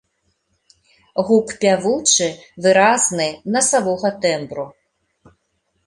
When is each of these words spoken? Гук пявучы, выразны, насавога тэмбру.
Гук 1.27 1.47
пявучы, 1.61 2.27
выразны, 2.67 3.29
насавога 3.57 4.09
тэмбру. 4.25 4.65